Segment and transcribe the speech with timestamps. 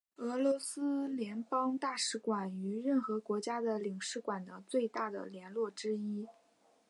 [0.17, 6.25] 俄罗斯联邦大使馆与任何国家的领事馆的最大的联络之一。